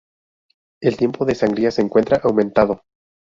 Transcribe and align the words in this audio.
El 0.81 0.97
tiempo 0.97 1.25
de 1.25 1.35
sangría 1.35 1.69
se 1.69 1.83
encuentra 1.83 2.19
aumentado. 2.23 2.81